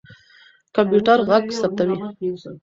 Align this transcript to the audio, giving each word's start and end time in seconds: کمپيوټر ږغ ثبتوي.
کمپيوټر 0.75 1.17
ږغ 1.27 1.43
ثبتوي. 1.59 1.95